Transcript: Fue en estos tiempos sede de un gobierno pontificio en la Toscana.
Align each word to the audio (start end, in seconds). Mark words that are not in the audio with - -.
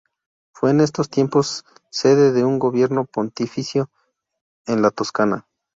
Fue 0.51 0.71
en 0.71 0.81
estos 0.81 1.11
tiempos 1.11 1.63
sede 1.91 2.31
de 2.31 2.43
un 2.43 2.57
gobierno 2.57 3.05
pontificio 3.05 3.91
en 4.65 4.81
la 4.81 4.89
Toscana. 4.89 5.47